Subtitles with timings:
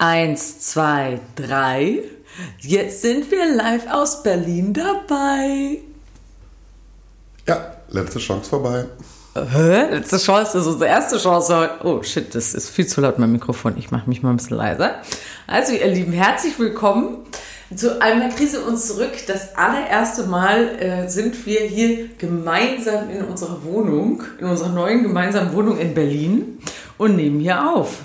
[0.00, 2.04] Eins, zwei, drei.
[2.60, 5.78] Jetzt sind wir live aus Berlin dabei.
[7.48, 8.84] Ja, letzte Chance vorbei.
[9.34, 9.90] Hä?
[9.90, 11.74] Letzte Chance, das ist unsere erste Chance heute.
[11.84, 13.74] Oh shit, das ist viel zu laut, mein Mikrofon.
[13.76, 15.02] Ich mache mich mal ein bisschen leiser.
[15.48, 17.18] Also, ihr Lieben, herzlich willkommen
[17.74, 19.12] zu einmal Krise uns zurück.
[19.26, 25.52] Das allererste Mal äh, sind wir hier gemeinsam in unserer Wohnung, in unserer neuen gemeinsamen
[25.52, 26.58] Wohnung in Berlin
[26.98, 28.02] und nehmen hier auf.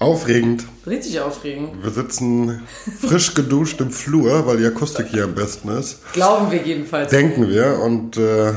[0.00, 0.64] Aufregend.
[0.86, 1.82] Richtig aufregend.
[1.82, 2.62] Wir sitzen
[3.00, 5.98] frisch geduscht im Flur, weil die Akustik hier am besten ist.
[6.14, 7.10] Glauben wir jedenfalls.
[7.10, 8.54] Denken wir und äh,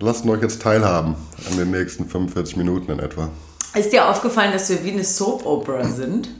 [0.00, 1.14] lassen euch jetzt teilhaben
[1.50, 3.28] an den nächsten 45 Minuten in etwa.
[3.78, 6.30] Ist dir aufgefallen, dass wir wie eine Soap Opera sind?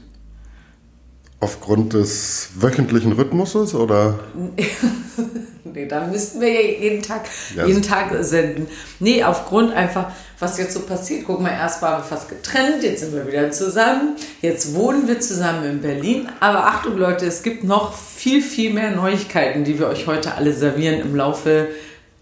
[1.39, 4.19] Aufgrund des wöchentlichen Rhythmuses oder?
[5.63, 7.21] nee, da müssten wir ja jeden Tag,
[7.55, 7.65] Ja.
[7.65, 8.67] jeden Tag senden.
[8.99, 11.23] Nee, aufgrund einfach, was jetzt so passiert.
[11.25, 14.15] Guck mal, erst waren wir fast getrennt, jetzt sind wir wieder zusammen.
[14.41, 16.29] Jetzt wohnen wir zusammen in Berlin.
[16.39, 20.53] Aber Achtung, Leute, es gibt noch viel, viel mehr Neuigkeiten, die wir euch heute alle
[20.53, 21.67] servieren im Laufe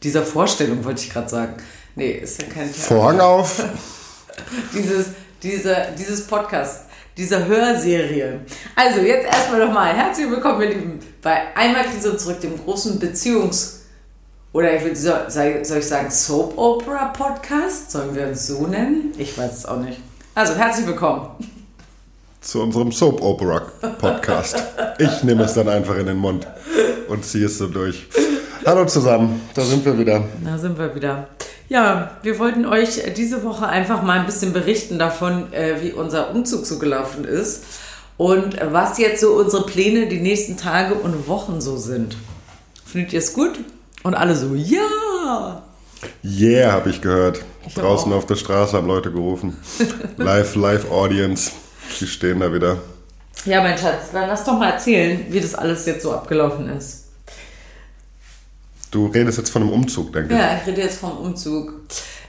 [0.03, 1.53] dieser Vorstellung, wollte ich gerade sagen.
[1.95, 3.63] Nee, ist ja kein Vorhang auf.
[4.73, 5.08] dieses,
[5.43, 6.81] dieser, dieses Podcast,
[7.17, 8.41] dieser Hörserie.
[8.75, 13.73] Also, jetzt erstmal nochmal herzlich willkommen, ihr Lieben, bei Einmal Krise zurück, dem großen Beziehungs-
[14.53, 17.91] oder ich will, soll, soll ich sagen Soap Opera Podcast?
[17.91, 19.13] Sollen wir uns so nennen?
[19.17, 19.99] Ich weiß es auch nicht.
[20.35, 21.29] Also, herzlich willkommen.
[22.41, 23.61] zu unserem Soap Opera
[23.99, 24.63] Podcast.
[24.99, 26.47] Ich nehme es dann einfach in den Mund
[27.07, 28.07] und ziehe es so durch.
[28.65, 30.23] Hallo zusammen, da sind wir wieder.
[30.43, 31.27] Da sind wir wieder.
[31.69, 36.31] Ja, wir wollten euch diese Woche einfach mal ein bisschen berichten davon, äh, wie unser
[36.31, 37.63] Umzug so gelaufen ist
[38.15, 42.15] und was jetzt so unsere Pläne die nächsten Tage und Wochen so sind.
[42.85, 43.59] Findet ihr es gut?
[44.03, 45.61] Und alle so, ja!
[46.23, 47.41] Yeah, habe ich gehört.
[47.65, 49.57] Ich Draußen auf der Straße haben Leute gerufen.
[50.17, 51.52] Live, live Audience.
[51.99, 52.77] Die stehen da wieder.
[53.45, 57.06] Ja, mein Schatz, dann lass doch mal erzählen, wie das alles jetzt so abgelaufen ist.
[58.92, 60.39] Du redest jetzt von einem Umzug, denke ich.
[60.39, 61.73] Ja, ich rede jetzt vom Umzug.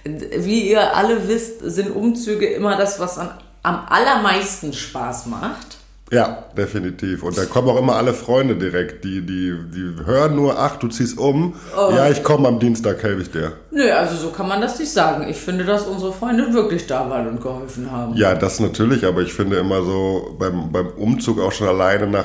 [0.05, 3.31] Wie ihr alle wisst, sind Umzüge immer das, was an,
[3.63, 5.78] am allermeisten Spaß macht.
[6.11, 7.23] Ja, definitiv.
[7.23, 10.89] Und da kommen auch immer alle Freunde direkt, die, die, die hören nur, ach, du
[10.89, 11.55] ziehst um.
[11.77, 11.91] Oh.
[11.95, 13.53] Ja, ich komme am Dienstag, helfe ich dir.
[13.71, 15.27] Nö, also so kann man das nicht sagen.
[15.29, 18.17] Ich finde, dass unsere Freunde wirklich da waren und geholfen haben.
[18.17, 22.25] Ja, das natürlich, aber ich finde immer so beim, beim Umzug auch schon alleine nach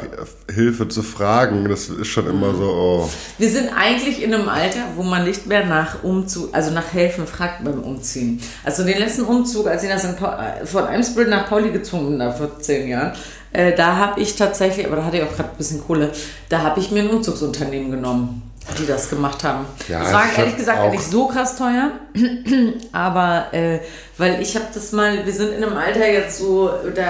[0.54, 3.10] Hilfe zu fragen, das ist schon immer so, oh.
[3.38, 7.28] Wir sind eigentlich in einem Alter, wo man nicht mehr nach Umzug, also nach Helfen
[7.28, 8.40] fragt beim Umziehen.
[8.64, 10.18] Also den letzten Umzug, als ich nach St.
[10.18, 13.14] Paul, äh, von Eimsbüttel nach Pauli gezogen bin, da vor zehn Jahren,
[13.54, 16.12] äh, da habe ich tatsächlich, aber da hatte ich auch gerade ein bisschen Kohle,
[16.50, 19.66] da habe ich mir ein Umzugsunternehmen genommen, die das gemacht haben.
[19.88, 21.92] Ja, das war ich ehrlich gesagt auch- nicht so krass teuer,
[22.92, 23.80] aber äh,
[24.18, 27.08] weil ich habe das mal, wir sind in einem Alter jetzt so, da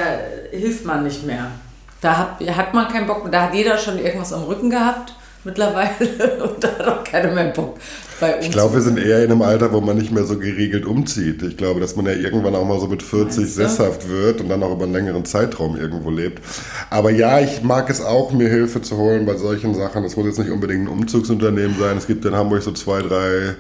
[0.52, 1.48] hilft man nicht mehr.
[2.02, 6.44] Da hat, hat man keinen Bock, da hat jeder schon irgendwas am Rücken gehabt mittlerweile
[6.44, 7.78] und da hat auch keiner mehr Bock
[8.20, 8.46] bei uns.
[8.46, 11.44] Ich glaube, wir sind eher in einem Alter, wo man nicht mehr so geregelt umzieht.
[11.44, 13.64] Ich glaube, dass man ja irgendwann auch mal so mit 40 Meinst du?
[13.64, 16.42] sesshaft wird und dann auch über einen längeren Zeitraum irgendwo lebt.
[16.90, 20.04] Aber ja, ich mag es auch, mir Hilfe zu holen bei solchen Sachen.
[20.04, 21.98] Es muss jetzt nicht unbedingt ein Umzugsunternehmen sein.
[21.98, 23.56] Es gibt in Hamburg so zwei, drei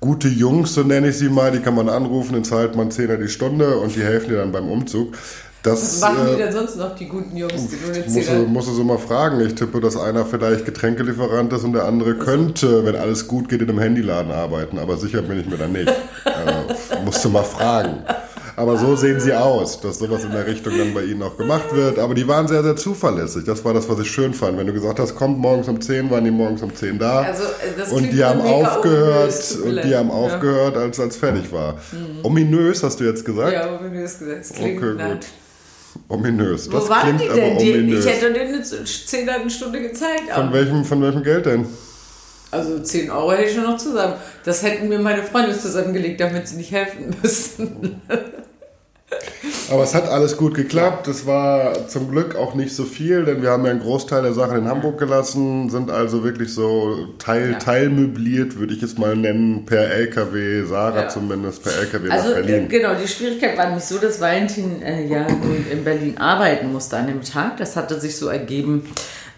[0.00, 3.16] gute Jungs, so nenne ich sie mal, die kann man anrufen, dann zahlt man 10er
[3.16, 5.14] die Stunde und die helfen dir dann beim Umzug.
[5.66, 8.32] Das, Was machen die äh, denn sonst noch, die guten Jungs, die du Musst du,
[8.46, 9.40] musst du so mal fragen.
[9.40, 13.62] Ich tippe, dass einer vielleicht Getränkelieferant ist und der andere könnte, wenn alles gut geht,
[13.62, 14.78] in einem Handyladen arbeiten.
[14.78, 15.88] Aber sicher bin ich mir da nicht.
[16.24, 18.04] äh, musst du mal fragen.
[18.58, 21.74] Aber so sehen sie aus, dass sowas in der Richtung dann bei ihnen auch gemacht
[21.74, 21.98] wird.
[21.98, 23.44] Aber die waren sehr, sehr zuverlässig.
[23.44, 24.56] Das war das, was ich schön fand.
[24.56, 27.20] Wenn du gesagt hast, kommt morgens um 10, waren die morgens um 10 da.
[27.22, 31.52] Also, äh, das und die haben aufgehört, ominös, und die haben aufgehört, als als fertig
[31.52, 31.74] war.
[32.22, 33.52] Ominös, hast du jetzt gesagt?
[33.52, 35.18] Ja, das gesagt hast, klingt Okay, nach-
[36.08, 36.70] Ominös.
[36.70, 37.58] Wo Das waren klingt die denn?
[37.58, 40.30] Die, ich hätte denen eine Zehner eine Stunde gezeigt.
[40.34, 41.66] Von welchem, von welchem Geld denn?
[42.50, 44.14] also 10 Euro hätte ich schon noch zusammen.
[44.44, 48.00] Das hätten mir meine Freunde zusammengelegt, damit sie nicht helfen müssen.
[49.70, 51.08] Aber es hat alles gut geklappt.
[51.08, 54.32] Es war zum Glück auch nicht so viel, denn wir haben ja einen Großteil der
[54.32, 57.58] Sachen in Hamburg gelassen, sind also wirklich so teil, Ja.
[57.58, 61.08] teilmöbliert, würde ich es mal nennen, per LKW, Sarah Ja.
[61.08, 62.68] zumindest, per LKW Also nach äh, Berlin.
[62.68, 65.26] genau, die Schwierigkeit war nämlich so, dass Valentin äh, ja
[65.70, 67.56] in Berlin arbeiten musste an dem Tag.
[67.56, 68.86] Das hatte sich so ergeben,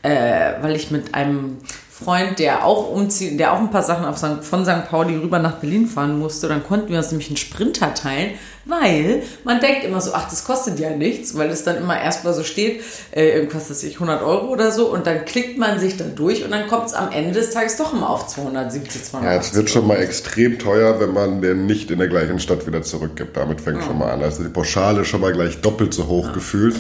[0.03, 1.57] äh, weil ich mit einem
[2.03, 4.45] Freund, der auch umziehen, der auch ein paar Sachen St.
[4.45, 4.89] von St.
[4.89, 8.31] Pauli rüber nach Berlin fahren musste, dann konnten wir uns nämlich einen Sprinter teilen,
[8.67, 12.35] weil man denkt immer so, ach, das kostet ja nichts, weil es dann immer erstmal
[12.35, 15.97] so steht, äh, irgendwas weiß ich, 100 Euro oder so und dann klickt man sich
[15.97, 19.25] da durch und dann kommt es am Ende des Tages doch immer auf 270, 280
[19.25, 22.67] Ja, es wird schon mal extrem teuer, wenn man den nicht in der gleichen Stadt
[22.67, 23.37] wieder zurückgibt.
[23.37, 24.23] Damit fängt schon mal an.
[24.23, 26.77] Also die Pauschale schon mal gleich doppelt so hoch gefühlt.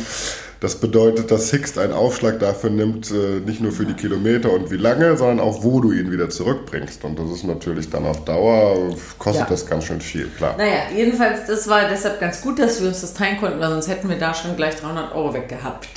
[0.60, 4.70] Das bedeutet, dass Sixt einen Aufschlag dafür nimmt, äh, nicht nur für die Kilometer und
[4.72, 7.04] wie lange, sondern auch, wo du ihn wieder zurückbringst.
[7.04, 9.50] Und das ist natürlich dann auf Dauer, kostet ja.
[9.50, 10.56] das ganz schön viel, klar.
[10.58, 13.88] Naja, jedenfalls, das war deshalb ganz gut, dass wir uns das teilen konnten, weil sonst
[13.88, 15.88] hätten wir da schon gleich 300 Euro weggehabt.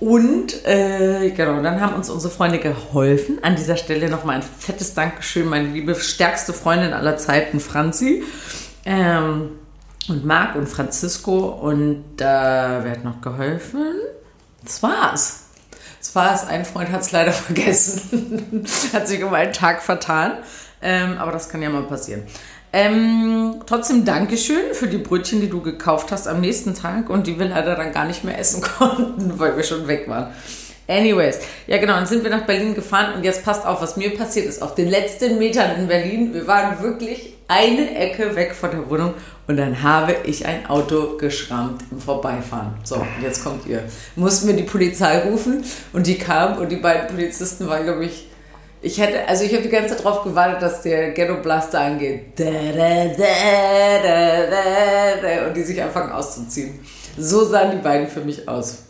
[0.00, 3.38] Und äh, genau, dann haben uns unsere Freunde geholfen.
[3.42, 8.22] An dieser Stelle nochmal ein fettes Dankeschön, meine liebe stärkste Freundin aller Zeiten, Franzi.
[8.86, 9.50] Ähm,
[10.08, 11.38] und Marc und Francisco.
[11.48, 13.84] Und äh, wer hat noch geholfen?
[14.62, 15.44] Das war's.
[15.98, 16.46] Das war's.
[16.46, 18.64] Ein Freund hat es leider vergessen.
[18.92, 20.38] hat sich um einen Tag vertan.
[20.82, 22.22] Ähm, aber das kann ja mal passieren.
[22.72, 27.38] Ähm, trotzdem Dankeschön für die Brötchen, die du gekauft hast am nächsten Tag und die
[27.38, 30.32] wir leider dann gar nicht mehr essen konnten, weil wir schon weg waren.
[30.86, 34.16] Anyways, ja genau, dann sind wir nach Berlin gefahren und jetzt passt auf, was mir
[34.16, 34.60] passiert ist.
[34.60, 39.14] Auf den letzten Metern in Berlin, wir waren wirklich eine Ecke weg von der Wohnung
[39.48, 42.74] und dann habe ich ein Auto geschrammt im Vorbeifahren.
[42.84, 43.82] So, jetzt kommt ihr.
[44.14, 48.28] Mussten wir die Polizei rufen und die kam und die beiden Polizisten waren, glaube ich,
[48.82, 52.38] ich hätte, also ich habe die ganze Zeit darauf gewartet, dass der Ghetto Blaster angeht.
[55.48, 56.78] Und die sich anfangen auszuziehen.
[57.18, 58.84] So sahen die beiden für mich aus.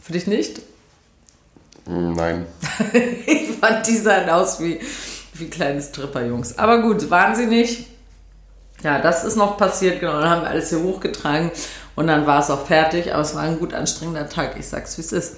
[0.00, 0.62] Für dich nicht?
[1.86, 2.46] Nein.
[3.26, 4.78] ich fand die sahen aus wie,
[5.34, 6.56] wie kleine Stripperjungs.
[6.58, 7.93] Aber gut, waren sie nicht.
[8.82, 10.20] Ja, das ist noch passiert, genau.
[10.20, 11.50] Dann haben wir alles hier hochgetragen
[11.94, 13.12] und dann war es auch fertig.
[13.12, 14.56] Aber es war ein gut anstrengender Tag.
[14.58, 15.36] Ich sag's, wie es ist.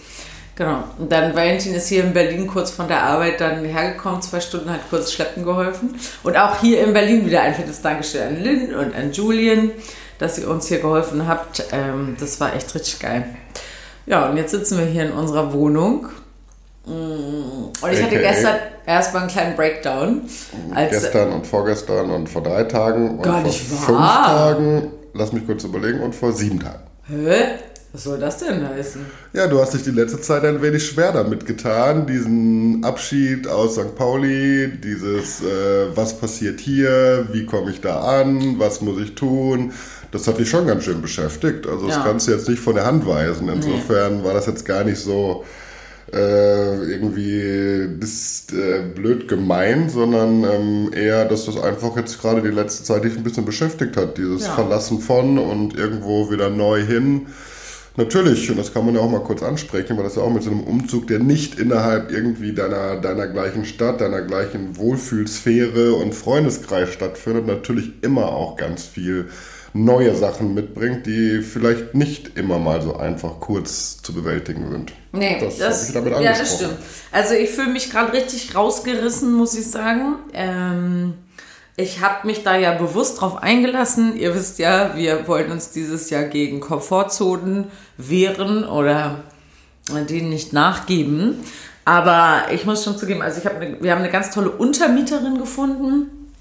[0.57, 0.85] Genau.
[0.99, 4.71] Und dann Valentin ist hier in Berlin kurz von der Arbeit dann hergekommen, zwei Stunden
[4.71, 5.95] hat kurz schleppen geholfen.
[6.23, 9.71] Und auch hier in Berlin wieder ein fettes Dankeschön an Lynn und an Julian,
[10.19, 11.63] dass ihr uns hier geholfen habt.
[11.73, 13.37] Ähm, das war echt richtig geil.
[14.07, 16.09] Ja, und jetzt sitzen wir hier in unserer Wohnung.
[16.87, 18.57] Mm, und ich hatte gestern
[18.87, 20.23] erstmal einen kleinen Breakdown.
[20.75, 26.01] gestern und vorgestern und vor drei Tagen und vor fünf Tagen, lass mich kurz überlegen,
[26.01, 26.85] und vor sieben Tagen.
[27.09, 27.59] Hä?
[27.93, 29.07] Was soll das denn heißen?
[29.33, 33.77] Ja, du hast dich die letzte Zeit ein wenig schwer damit getan, diesen Abschied aus
[33.77, 33.97] St.
[33.97, 39.73] Pauli, dieses, äh, was passiert hier, wie komme ich da an, was muss ich tun.
[40.13, 41.67] Das hat dich schon ganz schön beschäftigt.
[41.67, 43.49] Also das kannst du jetzt nicht von der Hand weisen.
[43.49, 45.45] Insofern war das jetzt gar nicht so
[46.13, 52.49] äh, irgendwie das, äh, blöd gemeint, sondern ähm, eher, dass das einfach jetzt gerade die
[52.49, 54.17] letzte Zeit dich ein bisschen beschäftigt hat.
[54.17, 54.53] Dieses ja.
[54.53, 57.27] Verlassen von und irgendwo wieder neu hin.
[57.99, 60.43] Natürlich, und das kann man ja auch mal kurz ansprechen, weil das ja auch mit
[60.43, 66.15] so einem Umzug, der nicht innerhalb irgendwie deiner, deiner gleichen Stadt, deiner gleichen Wohlfühlsphäre und
[66.15, 69.31] Freundeskreis stattfindet, natürlich immer auch ganz viel
[69.85, 74.93] neue Sachen mitbringt, die vielleicht nicht immer mal so einfach kurz zu bewältigen sind.
[75.13, 76.77] Nee, das, das, ich damit ja, das stimmt.
[77.13, 80.17] Also ich fühle mich gerade richtig rausgerissen, muss ich sagen.
[80.33, 81.15] Ähm
[81.79, 84.17] ich habe mich da ja bewusst drauf eingelassen.
[84.17, 87.67] Ihr wisst ja, wir wollten uns dieses Jahr gegen Komfortzonen
[87.99, 89.23] wehren oder
[90.09, 91.45] denen nicht nachgeben.
[91.85, 95.39] Aber ich muss schon zugeben, also ich hab eine, wir haben eine ganz tolle Untermieterin
[95.39, 96.33] gefunden.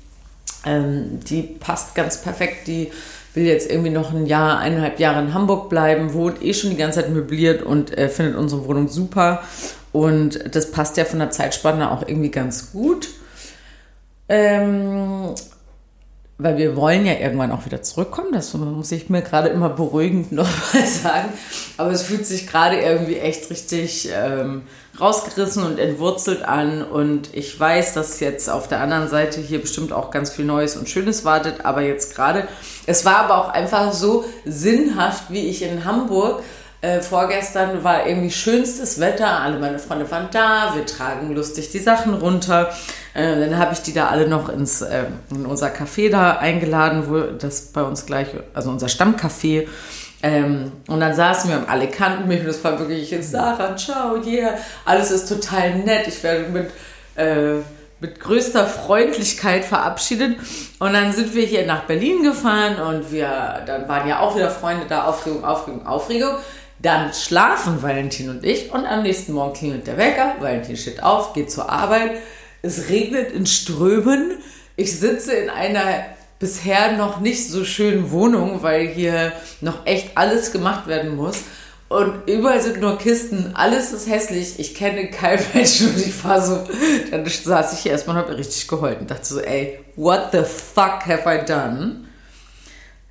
[0.65, 2.67] Ähm, die passt ganz perfekt.
[2.67, 2.91] Die
[3.35, 6.77] will jetzt irgendwie noch ein Jahr, eineinhalb Jahre in Hamburg bleiben, wohnt eh schon die
[6.77, 9.43] ganze Zeit möbliert und äh, findet unsere Wohnung super.
[9.91, 13.07] Und das passt ja von der Zeitspanne auch irgendwie ganz gut.
[14.27, 15.35] Ähm,
[16.37, 18.33] weil wir wollen ja irgendwann auch wieder zurückkommen.
[18.33, 21.29] Das muss ich mir gerade immer beruhigend nochmal sagen.
[21.77, 24.63] Aber es fühlt sich gerade irgendwie echt richtig ähm,
[24.99, 26.83] rausgerissen und entwurzelt an.
[26.83, 30.75] Und ich weiß, dass jetzt auf der anderen Seite hier bestimmt auch ganz viel Neues
[30.75, 31.63] und Schönes wartet.
[31.63, 32.47] Aber jetzt gerade,
[32.85, 36.43] es war aber auch einfach so sinnhaft, wie ich in Hamburg
[36.85, 41.79] äh, vorgestern war irgendwie schönstes Wetter, alle meine Freunde waren da, wir tragen lustig die
[41.79, 42.71] Sachen runter.
[43.15, 47.05] Äh, dann habe ich die da alle noch ins, äh, in unser Café da eingeladen,
[47.07, 49.67] wo das bei uns gleich, also unser Stammcafé.
[50.21, 53.75] Ähm, und dann saßen wir und alle kannten mich und das war wirklich jetzt Sarah,
[53.75, 56.07] ciao, yeah, alles ist total nett.
[56.07, 56.69] Ich werde mit,
[57.15, 57.61] äh,
[57.99, 60.37] mit größter Freundlichkeit verabschiedet.
[60.79, 64.51] Und dann sind wir hier nach Berlin gefahren und wir, dann waren ja auch wieder
[64.51, 66.35] Freunde da, Aufregung, Aufregung, Aufregung.
[66.79, 70.35] Dann schlafen Valentin und ich und am nächsten Morgen klingelt der Wecker.
[70.39, 72.17] Valentin steht auf, geht zur Arbeit.
[72.61, 74.37] Es regnet in Strömen.
[74.75, 76.05] Ich sitze in einer
[76.39, 81.37] bisher noch nicht so schönen Wohnung, weil hier noch echt alles gemacht werden muss.
[81.87, 86.41] Und überall sind nur Kisten, alles ist hässlich, ich kenne keinen Menschen und ich war
[86.41, 86.63] so,
[87.11, 90.43] dann saß ich hier erstmal und habe richtig geheult und dachte so, ey, what the
[90.43, 92.04] fuck have I done?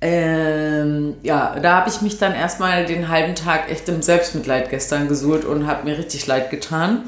[0.01, 5.07] Ähm, ja, da habe ich mich dann erstmal den halben Tag echt im Selbstmitleid gestern
[5.07, 7.05] gesuhlt und habe mir richtig leid getan.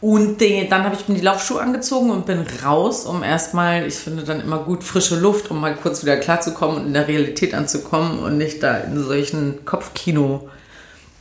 [0.00, 3.94] Und den, dann habe ich mir die Laufschuhe angezogen und bin raus, um erstmal, ich
[3.94, 7.54] finde dann immer gut frische Luft, um mal kurz wieder klarzukommen und in der Realität
[7.54, 10.48] anzukommen und nicht da in solchen Kopfkino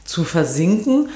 [0.03, 1.09] zu versinken.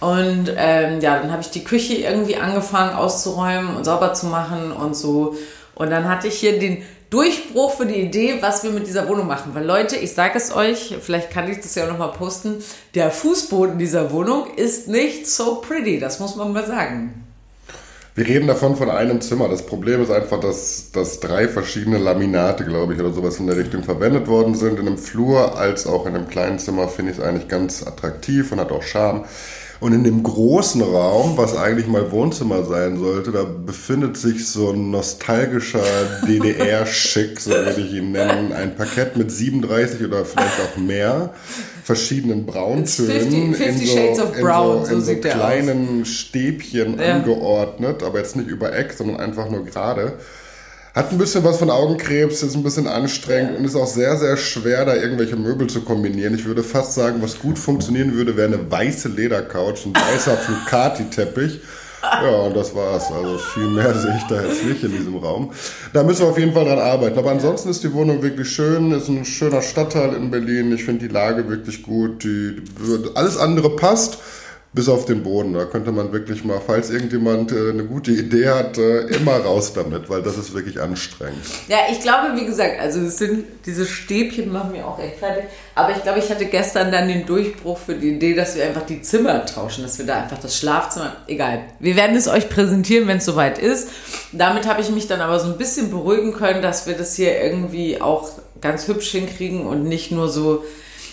[0.00, 4.72] Und ähm, ja, dann habe ich die Küche irgendwie angefangen auszuräumen und sauber zu machen
[4.72, 5.36] und so.
[5.74, 9.26] Und dann hatte ich hier den Durchbruch für die Idee, was wir mit dieser Wohnung
[9.26, 9.52] machen.
[9.54, 12.62] Weil Leute, ich sage es euch, vielleicht kann ich das ja auch nochmal posten,
[12.94, 17.24] der Fußboden dieser Wohnung ist nicht so pretty, das muss man mal sagen.
[18.14, 19.48] Wir reden davon von einem Zimmer.
[19.48, 23.56] Das Problem ist einfach, dass, dass drei verschiedene Laminate, glaube ich, oder sowas in der
[23.56, 24.78] Richtung verwendet worden sind.
[24.78, 28.50] In einem Flur als auch in einem kleinen Zimmer finde ich es eigentlich ganz attraktiv
[28.52, 29.24] und hat auch Charme.
[29.80, 34.72] Und in dem großen Raum, was eigentlich mal Wohnzimmer sein sollte, da befindet sich so
[34.72, 35.82] ein nostalgischer
[36.28, 38.52] DDR-Schick, so würde ich ihn nennen.
[38.52, 41.32] Ein Parkett mit 37 oder vielleicht auch mehr
[41.82, 47.14] verschiedenen Brauntönen 50, 50 in so, Brown, in so, in so, so kleinen Stäbchen ja.
[47.14, 50.18] angeordnet, aber jetzt nicht über Eck, sondern einfach nur gerade.
[50.94, 54.36] Hat ein bisschen was von Augenkrebs, ist ein bisschen anstrengend und ist auch sehr, sehr
[54.36, 56.34] schwer, da irgendwelche Möbel zu kombinieren.
[56.34, 61.60] Ich würde fast sagen, was gut funktionieren würde, wäre eine weiße Ledercouch, ein weißer Flucati-Teppich.
[62.02, 63.12] Ja, und das war's.
[63.12, 65.52] Also viel mehr sehe ich da jetzt nicht in diesem Raum.
[65.92, 67.18] Da müssen wir auf jeden Fall dran arbeiten.
[67.18, 70.72] Aber ansonsten ist die Wohnung wirklich schön, ist ein schöner Stadtteil in Berlin.
[70.72, 72.24] Ich finde die Lage wirklich gut.
[72.24, 72.62] Die,
[73.14, 74.18] alles andere passt
[74.72, 75.52] bis auf den Boden.
[75.52, 79.72] Da könnte man wirklich mal, falls irgendjemand äh, eine gute Idee hat, äh, immer raus
[79.72, 81.44] damit, weil das ist wirklich anstrengend.
[81.66, 85.44] Ja, ich glaube, wie gesagt, also es sind diese Stäbchen machen mir auch echt fertig.
[85.74, 88.86] Aber ich glaube, ich hatte gestern dann den Durchbruch für die Idee, dass wir einfach
[88.86, 91.62] die Zimmer tauschen, dass wir da einfach das Schlafzimmer, egal.
[91.80, 93.88] Wir werden es euch präsentieren, wenn es soweit ist.
[94.30, 97.42] Damit habe ich mich dann aber so ein bisschen beruhigen können, dass wir das hier
[97.42, 100.62] irgendwie auch ganz hübsch hinkriegen und nicht nur so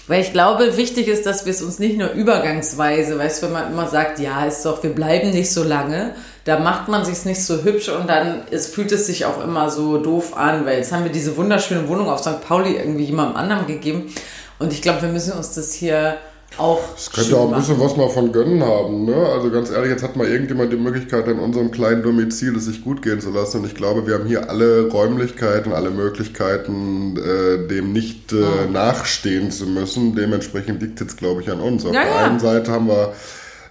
[0.07, 3.53] weil ich glaube, wichtig ist, dass wir es uns nicht nur übergangsweise, weißt du, wenn
[3.53, 7.25] man immer sagt, ja, ist doch, wir bleiben nicht so lange, da macht man sich's
[7.25, 10.77] nicht so hübsch und dann es fühlt es sich auch immer so doof an, weil
[10.77, 12.41] jetzt haben wir diese wunderschöne Wohnung auf St.
[12.41, 14.13] Pauli irgendwie jemandem anderem gegeben
[14.59, 16.17] und ich glaube, wir müssen uns das hier
[16.59, 16.81] auch.
[16.95, 19.15] Es könnte auch ein bisschen was mal von gönnen haben, ne?
[19.15, 22.83] Also ganz ehrlich, jetzt hat mal irgendjemand die Möglichkeit, in unserem kleinen Domizil es sich
[22.83, 23.59] gut gehen zu lassen.
[23.59, 28.71] Und ich glaube, wir haben hier alle Räumlichkeiten, alle Möglichkeiten, äh, dem nicht äh, oh.
[28.71, 30.15] nachstehen zu müssen.
[30.15, 31.85] Dementsprechend liegt jetzt, glaube ich, an uns.
[31.85, 32.25] Auf ja, der ja.
[32.25, 33.13] einen Seite haben wir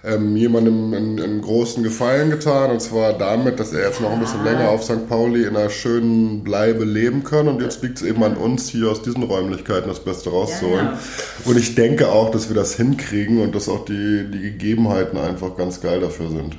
[0.03, 2.71] ähm, jemandem einen, einen, großen Gefallen getan.
[2.71, 5.07] Und zwar damit, dass er jetzt noch ein bisschen länger auf St.
[5.07, 7.47] Pauli in einer schönen Bleibe leben kann.
[7.47, 10.85] Und jetzt liegt es eben an uns, hier aus diesen Räumlichkeiten das Beste rauszuholen.
[10.85, 10.99] Ja, ja.
[11.45, 15.55] Und ich denke auch, dass wir das hinkriegen und dass auch die, die Gegebenheiten einfach
[15.57, 16.57] ganz geil dafür sind.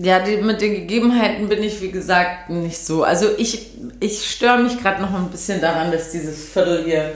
[0.00, 3.02] Ja, die, mit den Gegebenheiten bin ich, wie gesagt, nicht so.
[3.02, 7.12] Also ich, ich störe mich gerade noch ein bisschen daran, dass dieses Viertel hier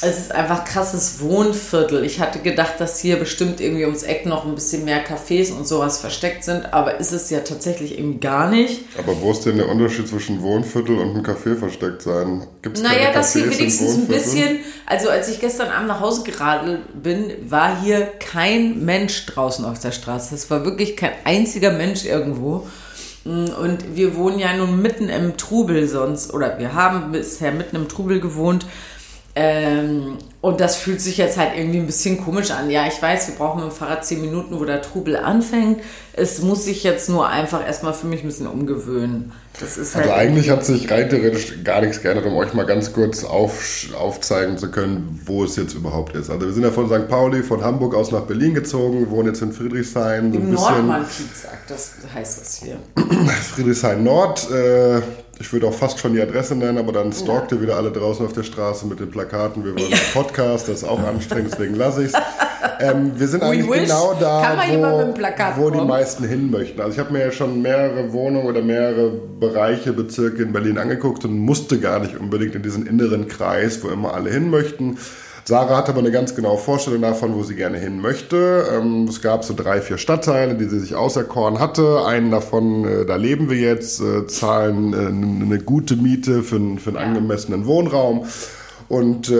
[0.00, 2.04] es ist einfach krasses Wohnviertel.
[2.04, 5.66] Ich hatte gedacht, dass hier bestimmt irgendwie ums Eck noch ein bisschen mehr Cafés und
[5.66, 8.84] sowas versteckt sind, aber ist es ja tatsächlich eben gar nicht.
[8.96, 12.46] Aber wo ist denn der Unterschied zwischen Wohnviertel und einem Café versteckt sein?
[12.62, 16.22] Gibt es Naja, dass hier wenigstens ein bisschen, also als ich gestern Abend nach Hause
[16.22, 20.32] geradelt bin, war hier kein Mensch draußen auf der Straße.
[20.32, 22.68] Es war wirklich kein einziger Mensch irgendwo.
[23.24, 27.88] Und wir wohnen ja nun mitten im Trubel sonst, oder wir haben bisher mitten im
[27.88, 28.64] Trubel gewohnt.
[29.40, 32.70] Ähm, und das fühlt sich jetzt halt irgendwie ein bisschen komisch an.
[32.70, 35.80] Ja, ich weiß, wir brauchen mit dem Fahrrad zehn Minuten, wo der Trubel anfängt.
[36.12, 39.30] Es muss sich jetzt nur einfach erstmal für mich ein bisschen umgewöhnen.
[39.60, 42.66] Das ist halt also eigentlich hat sich rein theoretisch gar nichts geändert, um euch mal
[42.66, 46.30] ganz kurz auf, aufzeigen zu können, wo es jetzt überhaupt ist.
[46.30, 47.06] Also wir sind ja von St.
[47.08, 50.34] Pauli, von Hamburg aus nach Berlin gezogen, wohnen jetzt in Friedrichshain.
[50.34, 52.78] Im Nordmann-Kiez, das heißt das hier.
[53.54, 54.50] Friedrichshain Nord.
[54.50, 55.00] Äh,
[55.40, 58.24] ich würde auch fast schon die Adresse nennen, aber dann stalkt ihr wieder alle draußen
[58.26, 59.64] auf der Straße mit den Plakaten.
[59.64, 62.20] Wir wollen einen Podcast, das ist auch anstrengend, deswegen lasse ich es.
[62.80, 64.56] Ähm, wir sind eigentlich genau da,
[65.56, 66.80] wo, wo die meisten hin möchten.
[66.80, 71.24] Also ich habe mir ja schon mehrere Wohnungen oder mehrere Bereiche, Bezirke in Berlin angeguckt
[71.24, 74.98] und musste gar nicht unbedingt in diesen inneren Kreis, wo immer alle hin möchten.
[75.48, 78.66] Sarah hat aber eine ganz genaue Vorstellung davon, wo sie gerne hin möchte.
[78.70, 82.04] Ähm, es gab so drei, vier Stadtteile, die sie sich auserkoren hatte.
[82.04, 86.90] Einen davon, äh, da leben wir jetzt, äh, zahlen äh, eine gute Miete für, für
[86.90, 88.26] einen angemessenen Wohnraum.
[88.90, 89.32] Und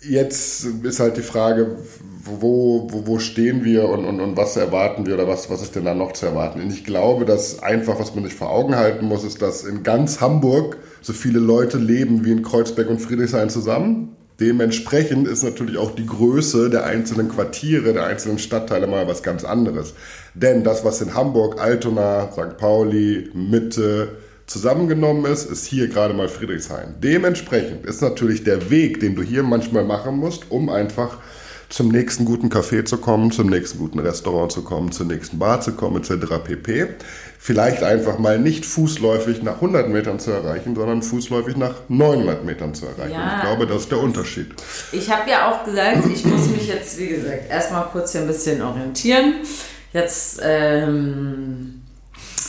[0.00, 1.76] jetzt ist halt die Frage,
[2.24, 5.76] wo, wo, wo stehen wir und, und, und was erwarten wir oder was, was ist
[5.76, 6.60] denn da noch zu erwarten?
[6.60, 9.84] Und ich glaube, dass einfach, was man sich vor Augen halten muss, ist, dass in
[9.84, 14.15] ganz Hamburg so viele Leute leben wie in Kreuzberg und Friedrichshain zusammen.
[14.38, 19.44] Dementsprechend ist natürlich auch die Größe der einzelnen Quartiere, der einzelnen Stadtteile mal was ganz
[19.44, 19.94] anderes.
[20.34, 22.58] Denn das, was in Hamburg, Altona, St.
[22.58, 24.08] Pauli, Mitte
[24.46, 26.94] zusammengenommen ist, ist hier gerade mal Friedrichshain.
[27.02, 31.18] Dementsprechend ist natürlich der Weg, den du hier manchmal machen musst, um einfach
[31.68, 35.60] zum nächsten guten Café zu kommen, zum nächsten guten Restaurant zu kommen, zur nächsten Bar
[35.60, 36.44] zu kommen, etc.
[36.44, 36.86] pp.
[37.46, 42.74] Vielleicht einfach mal nicht fußläufig nach 100 Metern zu erreichen, sondern fußläufig nach 900 Metern
[42.74, 43.12] zu erreichen.
[43.12, 43.36] Ja.
[43.36, 44.52] Ich glaube, das ist der Unterschied.
[44.90, 48.26] Ich habe ja auch gesagt, ich muss mich jetzt, wie gesagt, erstmal kurz hier ein
[48.26, 49.34] bisschen orientieren.
[49.92, 51.82] Jetzt, ähm,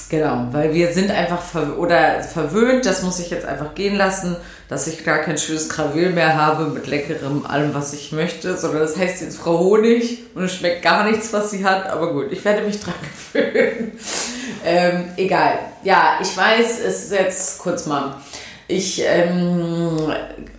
[0.09, 4.35] genau, weil wir sind einfach ver oder verwöhnt, das muss ich jetzt einfach gehen lassen,
[4.67, 8.81] dass ich gar kein schönes Krawil mehr habe mit leckerem allem, was ich möchte, sondern
[8.81, 12.31] das heißt jetzt Frau Honig und es schmeckt gar nichts, was sie hat, aber gut,
[12.31, 12.95] ich werde mich dran
[13.33, 13.91] gewöhnen.
[14.67, 15.59] Ähm, egal.
[15.83, 18.15] Ja, ich weiß, es ist jetzt kurz mal.
[18.67, 20.13] Ich, ähm,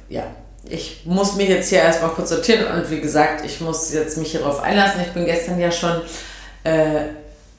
[0.09, 0.25] ja,
[0.65, 4.33] ich muss mich jetzt hier erstmal kurz sortieren und wie gesagt, ich muss jetzt mich
[4.33, 5.03] hierauf einlassen.
[5.03, 6.01] Ich bin gestern ja schon
[6.65, 7.09] äh,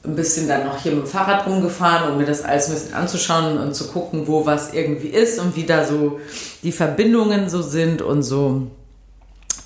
[0.04, 2.94] ein bisschen dann noch hier mit dem Fahrrad rumgefahren, um mir das alles ein bisschen
[2.94, 6.18] anzuschauen und zu gucken, wo was irgendwie ist und wie da so
[6.62, 8.66] die Verbindungen so sind und so.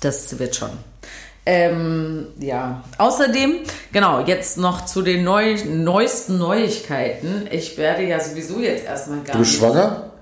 [0.01, 0.71] Das wird schon.
[1.47, 3.57] Ähm, ja, außerdem,
[3.93, 7.47] genau, jetzt noch zu den neu, neuesten Neuigkeiten.
[7.51, 9.59] Ich werde ja sowieso jetzt erstmal gar Du bist nicht.
[9.59, 10.11] schwanger?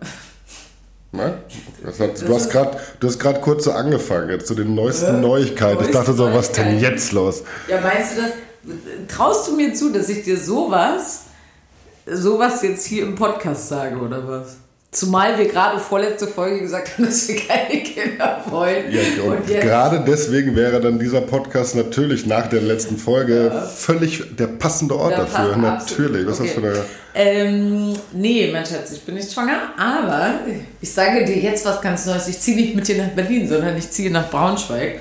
[1.83, 5.21] Das hat, du hast gerade du hast gerade kurz so angefangen, jetzt zu den neuesten
[5.21, 5.83] Neuigkeiten.
[5.85, 7.43] Ich dachte so, was denn jetzt los?
[7.67, 8.31] Ja, meinst du das?
[9.15, 11.25] Traust du mir zu, dass ich dir sowas,
[12.07, 14.55] sowas jetzt hier im Podcast sage oder was?
[14.93, 18.91] Zumal wir gerade vorletzte Folge gesagt haben, dass wir keine Kinder wollen.
[18.91, 24.35] Ja, und, und gerade deswegen wäre dann dieser Podcast natürlich nach der letzten Folge völlig
[24.37, 25.57] der passende Ort Ja, dafür.
[25.57, 26.27] Natürlich.
[26.27, 26.69] Was absolut.
[26.69, 26.85] hast du da?
[27.15, 30.35] ähm, nee, mein Schatz, ich bin nicht schwanger, aber
[30.79, 32.27] ich sage dir jetzt was ganz Neues.
[32.27, 34.99] Ich ziehe nicht mit dir nach Berlin, sondern ich ziehe nach Braunschweig.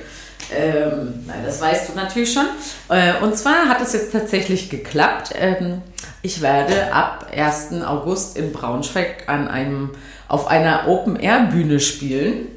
[0.57, 2.47] Ähm, das weißt du natürlich schon.
[2.89, 5.31] Äh, und zwar hat es jetzt tatsächlich geklappt.
[5.35, 5.83] Ähm,
[6.23, 7.83] ich werde ab 1.
[7.85, 9.91] August in Braunschweig an einem,
[10.29, 12.49] auf einer Open-Air-Bühne spielen.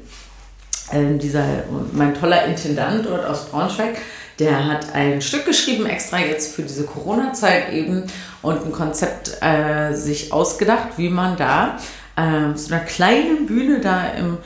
[0.92, 1.44] Ähm, dieser,
[1.92, 3.96] mein toller Intendant dort aus Braunschweig,
[4.38, 8.04] der hat ein Stück geschrieben, extra jetzt für diese Corona-Zeit eben
[8.42, 11.78] und ein Konzept äh, sich ausgedacht, wie man da
[12.16, 14.38] äh, so einer kleinen Bühne da im,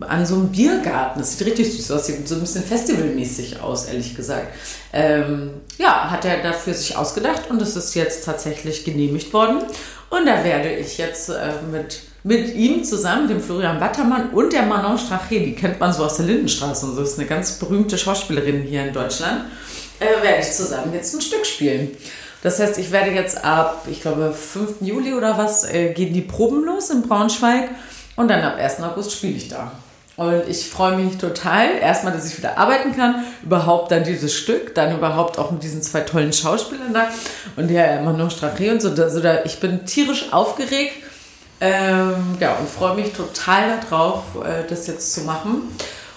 [0.00, 3.86] an so einem Biergarten, das sieht richtig süß aus, sieht so ein bisschen festivalmäßig aus,
[3.86, 4.48] ehrlich gesagt.
[4.92, 9.62] Ähm, ja, hat er dafür sich ausgedacht und es ist jetzt tatsächlich genehmigt worden.
[10.10, 14.62] Und da werde ich jetzt äh, mit, mit ihm zusammen, dem Florian Battermann und der
[14.62, 17.96] Manon Strache, die kennt man so aus der Lindenstraße und so, ist eine ganz berühmte
[17.96, 19.44] Schauspielerin hier in Deutschland,
[19.98, 21.96] äh, werde ich zusammen jetzt ein Stück spielen.
[22.42, 24.82] Das heißt, ich werde jetzt ab, ich glaube, 5.
[24.82, 27.70] Juli oder was, äh, gehen die Proben los in Braunschweig
[28.14, 28.82] und dann ab 1.
[28.82, 29.72] August spiele ich da.
[30.16, 34.74] Und ich freue mich total, erstmal, dass ich wieder arbeiten kann, überhaupt dann dieses Stück,
[34.74, 37.08] dann überhaupt auch mit diesen zwei tollen Schauspielern da
[37.56, 38.88] und der Manon Strache und so.
[38.90, 40.92] Also da, ich bin tierisch aufgeregt
[41.60, 45.62] ähm, ja, und freue mich total darauf, äh, das jetzt zu machen.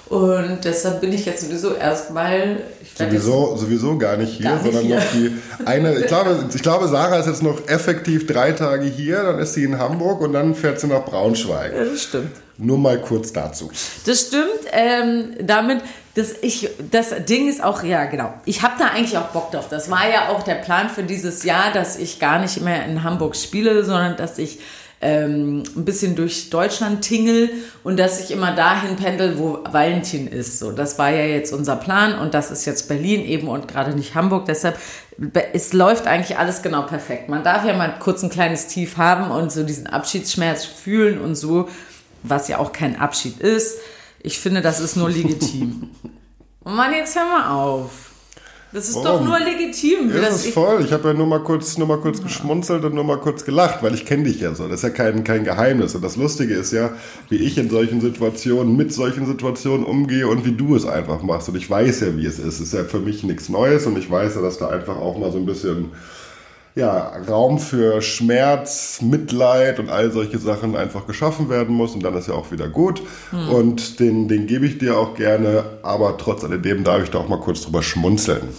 [0.07, 2.57] Und deshalb bin ich jetzt sowieso erstmal.
[2.81, 4.95] ich werde jetzt- Sowieso, sowieso gar nicht hier, Gar nicht sondern hier.
[4.95, 5.99] noch die eine.
[5.99, 9.63] Ich glaube, ich glaube, Sarah ist jetzt noch effektiv drei Tage hier, dann ist sie
[9.65, 11.73] in Hamburg und dann fährt sie nach Braunschweig.
[11.75, 12.31] Ja, das stimmt.
[12.62, 13.72] Nur mal kurz dazu.
[14.06, 14.45] Das stimmt.
[14.74, 15.82] Ähm, damit,
[16.15, 18.34] dass ich, das Ding ist auch, ja, genau.
[18.43, 19.69] Ich habe da eigentlich auch Bock drauf.
[19.69, 23.04] Das war ja auch der Plan für dieses Jahr, dass ich gar nicht mehr in
[23.04, 24.60] Hamburg spiele, sondern dass ich
[25.02, 27.50] ähm, ein bisschen durch Deutschland tingle
[27.86, 30.60] und dass ich immer dahin pendel, wo Valentin ist.
[30.60, 33.95] So, das war ja jetzt unser Plan und das ist jetzt Berlin eben und gerade
[33.95, 34.45] nicht Hamburg.
[34.48, 34.78] Deshalb,
[35.54, 37.30] es läuft eigentlich alles genau perfekt.
[37.30, 41.36] Man darf ja mal kurz ein kleines Tief haben und so diesen Abschiedsschmerz fühlen und
[41.36, 41.69] so,
[42.23, 43.77] was ja auch kein Abschied ist.
[44.21, 45.89] Ich finde, das ist nur legitim.
[46.63, 47.91] Und Mann, jetzt hör mal auf.
[48.71, 49.25] Das ist doch Warum?
[49.25, 50.12] nur legitim.
[50.15, 50.84] Ja, ist ich- voll.
[50.86, 53.82] Ich habe ja nur mal kurz, nur mal kurz geschmunzelt und nur mal kurz gelacht,
[53.82, 54.67] weil ich kenne dich ja so.
[54.67, 55.95] Das ist ja kein, kein Geheimnis.
[55.95, 56.91] Und das Lustige ist ja,
[57.29, 61.49] wie ich in solchen Situationen, mit solchen Situationen umgehe und wie du es einfach machst.
[61.49, 62.45] Und ich weiß ja, wie es ist.
[62.45, 65.17] Es ist ja für mich nichts Neues und ich weiß ja, dass da einfach auch
[65.17, 65.86] mal so ein bisschen
[66.79, 72.15] ja, Raum für Schmerz, Mitleid und all solche Sachen einfach geschaffen werden muss und dann
[72.15, 73.01] ist ja auch wieder gut.
[73.31, 77.27] Und den, den gebe ich dir auch gerne, aber trotz alledem darf ich da auch
[77.27, 78.49] mal kurz drüber schmunzeln.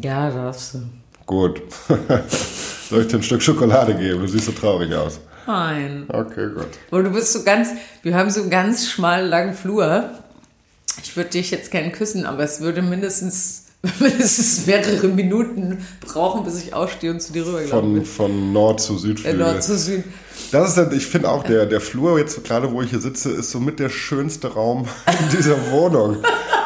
[0.00, 0.78] Ja, darfst du.
[1.26, 1.62] Gut.
[2.88, 4.20] Soll ich dir ein Stück Schokolade geben?
[4.20, 5.20] Du siehst so traurig aus.
[5.46, 6.04] Nein.
[6.08, 6.68] Okay, gut.
[6.90, 7.70] Aber du bist so ganz,
[8.02, 10.10] wir haben so einen ganz schmal langen Flur.
[11.02, 13.67] Ich würde dich jetzt gerne küssen, aber es würde mindestens,
[14.00, 18.04] mindestens mehrere Minuten brauchen, bis ich aufstehe und zu dir rübergelaufen Von, bin.
[18.04, 19.24] von Nord zu Süd.
[19.24, 20.04] Äh, Nord zu Süd.
[20.50, 23.30] Das ist, ja- ich finde auch, der, der Flur, jetzt gerade wo ich hier sitze,
[23.30, 24.88] ist somit der schönste Raum
[25.20, 26.18] in dieser Wohnung.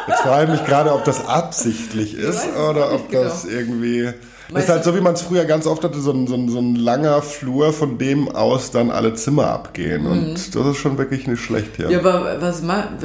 [0.07, 3.55] Jetzt frage ich mich gerade, ob das absichtlich ist es oder ob das genau.
[3.55, 4.09] irgendwie.
[4.51, 6.49] Das ist halt so, wie man es früher ganz oft hatte, so ein, so, ein,
[6.49, 10.05] so ein langer Flur, von dem aus dann alle Zimmer abgehen.
[10.05, 10.33] Und mhm.
[10.33, 11.89] das ist schon wirklich nicht schlecht hier.
[11.89, 12.99] Ja, aber was machen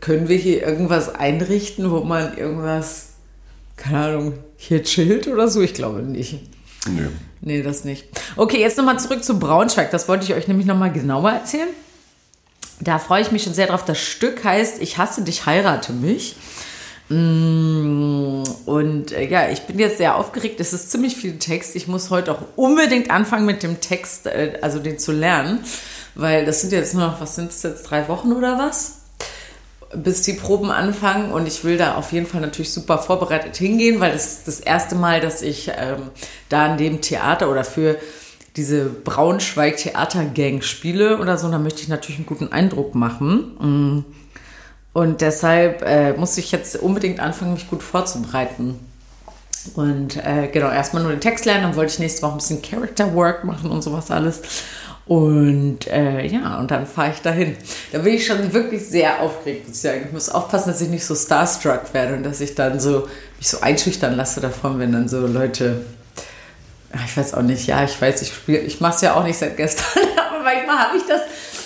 [0.00, 3.13] Können wir hier irgendwas einrichten, wo man irgendwas,
[3.76, 5.60] keine Ahnung, hier chillt oder so?
[5.60, 6.40] Ich glaube nicht.
[6.88, 7.08] Nö.
[7.40, 8.06] Nee, das nicht.
[8.36, 9.90] Okay, jetzt nochmal zurück zu Braunschweig.
[9.90, 11.68] Das wollte ich euch nämlich nochmal genauer erzählen.
[12.80, 13.84] Da freue ich mich schon sehr drauf.
[13.84, 16.36] Das Stück heißt Ich hasse dich, heirate mich.
[17.08, 20.58] Mm, und äh, ja, ich bin jetzt sehr aufgeregt.
[20.60, 21.76] Es ist ziemlich viel Text.
[21.76, 25.60] Ich muss heute auch unbedingt anfangen mit dem Text, äh, also den zu lernen,
[26.14, 29.03] weil das sind jetzt nur noch, was sind es jetzt, drei Wochen oder was?
[29.96, 34.00] Bis die Proben anfangen und ich will da auf jeden Fall natürlich super vorbereitet hingehen,
[34.00, 36.10] weil das ist das erste Mal, dass ich ähm,
[36.48, 37.96] da in dem Theater oder für
[38.56, 41.50] diese Braunschweig-Theater-Gang spiele oder so.
[41.50, 44.04] Da möchte ich natürlich einen guten Eindruck machen.
[44.04, 44.04] Mm.
[44.92, 48.78] Und deshalb äh, muss ich jetzt unbedingt anfangen, mich gut vorzubereiten.
[49.74, 52.62] Und äh, genau, erstmal nur den Text lernen, dann wollte ich nächste Woche ein bisschen
[52.62, 54.42] Character Work machen und sowas alles.
[55.06, 57.56] Und äh, ja, und dann fahre ich dahin.
[57.92, 60.02] Da bin ich schon wirklich sehr aufgeregt, muss ich sagen.
[60.06, 63.48] Ich muss aufpassen, dass ich nicht so starstruck werde und dass ich dann so mich
[63.48, 65.84] so einschüchtern lasse davon, wenn dann so Leute,
[67.04, 69.38] ich weiß auch nicht, ja, ich weiß, ich spiele, ich mache es ja auch nicht
[69.38, 69.84] seit gestern,
[70.30, 71.20] aber manchmal habe ich das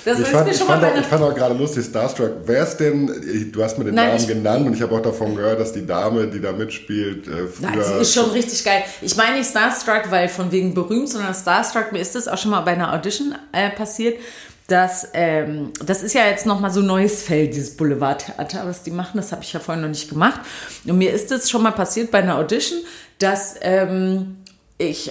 [0.04, 2.32] das ich, fand, ich, fand auch, ich fand auch gerade lustig, Starstruck.
[2.44, 5.34] Wer ist denn, du hast mir den Nein, Namen genannt und ich habe auch davon
[5.34, 7.70] gehört, dass die Dame, die da mitspielt, äh, früher...
[7.70, 8.82] Nein, sie ist schon richtig geil.
[9.00, 12.50] Ich meine nicht Starstruck, weil von wegen berühmt, sondern Starstruck, mir ist das auch schon
[12.50, 14.18] mal bei einer Audition äh, passiert,
[14.66, 18.90] dass, ähm, das ist ja jetzt nochmal so ein neues Feld, dieses Boulevardtheater, was die
[18.90, 20.40] machen, das habe ich ja vorhin noch nicht gemacht.
[20.86, 22.80] Und mir ist das schon mal passiert bei einer Audition,
[23.18, 23.56] dass...
[23.60, 24.36] Ähm,
[24.80, 25.10] ich,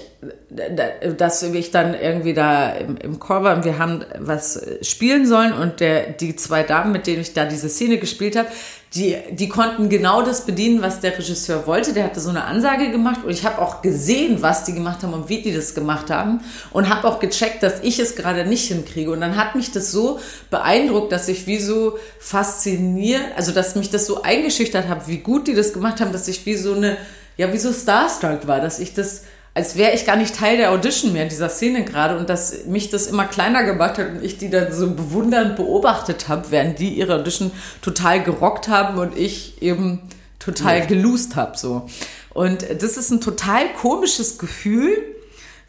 [1.18, 5.52] dass ich dann irgendwie da im, im Chor war und wir haben was spielen sollen
[5.52, 8.48] und der, die zwei Damen, mit denen ich da diese Szene gespielt habe,
[8.96, 11.92] die, die konnten genau das bedienen, was der Regisseur wollte.
[11.92, 15.14] Der hatte so eine Ansage gemacht und ich habe auch gesehen, was die gemacht haben
[15.14, 16.40] und wie die das gemacht haben
[16.72, 19.12] und habe auch gecheckt, dass ich es gerade nicht hinkriege.
[19.12, 23.90] Und dann hat mich das so beeindruckt, dass ich wie so fasziniert, also dass mich
[23.90, 26.96] das so eingeschüchtert habe, wie gut die das gemacht haben, dass ich wie so eine,
[27.36, 29.24] ja, wie so starstruck war, dass ich das
[29.58, 32.92] als wäre ich gar nicht Teil der Audition mehr, dieser Szene gerade und dass mich
[32.92, 36.90] das immer kleiner gemacht hat und ich die dann so bewundernd beobachtet habe, während die
[36.90, 37.50] ihre Audition
[37.82, 40.04] total gerockt haben und ich eben
[40.38, 40.86] total ja.
[40.86, 41.90] geloost habe so.
[42.36, 44.96] Und das ist ein total komisches Gefühl,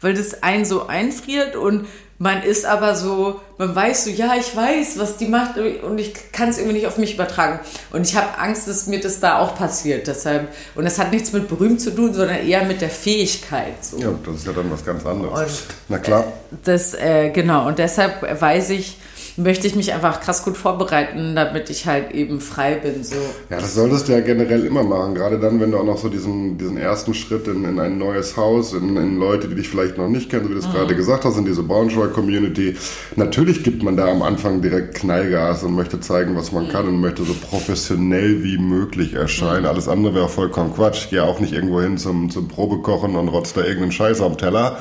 [0.01, 1.87] weil das einen so einfriert und
[2.21, 6.31] man ist aber so, man weiß so, ja, ich weiß, was die macht und ich
[6.33, 7.61] kann es irgendwie nicht auf mich übertragen.
[7.91, 10.05] Und ich habe Angst, dass mir das da auch passiert.
[10.05, 13.83] Deshalb, und das hat nichts mit berühmt zu tun, sondern eher mit der Fähigkeit.
[13.83, 13.99] So.
[13.99, 15.39] Ja, das ist ja dann was ganz anderes.
[15.39, 16.25] Und Na klar.
[16.65, 18.97] Das, äh, genau, und deshalb weiß ich,
[19.39, 23.03] möchte ich mich einfach krass gut vorbereiten, damit ich halt eben frei bin.
[23.03, 23.15] So.
[23.49, 25.15] Ja, das solltest du ja generell immer machen.
[25.15, 28.37] Gerade dann, wenn du auch noch so diesen, diesen ersten Schritt in, in ein neues
[28.37, 30.73] Haus, in, in Leute, die dich vielleicht noch nicht kennen, so wie du es mhm.
[30.73, 32.75] gerade gesagt hast, in diese Braunschweig-Community.
[33.15, 36.69] Natürlich gibt man da am Anfang direkt Knallgas und möchte zeigen, was man mhm.
[36.69, 39.63] kann und möchte so professionell wie möglich erscheinen.
[39.63, 39.69] Mhm.
[39.69, 41.05] Alles andere wäre vollkommen Quatsch.
[41.05, 44.37] Ich gehe auch nicht irgendwo hin zum, zum Probekochen und rotzt da irgendeinen Scheiß am
[44.37, 44.77] Teller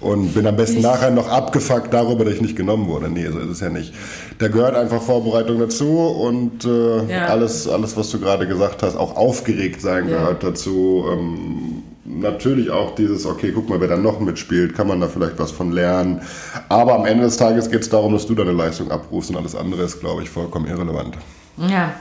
[0.00, 3.10] und bin am besten nachher noch abgefuckt darüber, dass ich nicht genommen wurde.
[3.10, 3.92] Nee, so ist es ja nicht.
[4.38, 7.26] Da gehört einfach Vorbereitung dazu und äh, ja.
[7.26, 10.18] alles, alles, was du gerade gesagt hast, auch aufgeregt sein ja.
[10.18, 11.04] gehört dazu.
[11.10, 15.38] Ähm, natürlich auch dieses, okay, guck mal, wer da noch mitspielt, kann man da vielleicht
[15.38, 16.22] was von lernen.
[16.68, 19.54] Aber am Ende des Tages geht es darum, dass du deine Leistung abrufst und alles
[19.54, 21.16] andere ist, glaube ich, vollkommen irrelevant.
[21.56, 21.94] Ja,